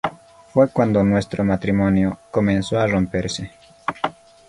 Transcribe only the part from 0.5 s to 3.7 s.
Fue cuando nuestro matrimonio comenzó a romperse.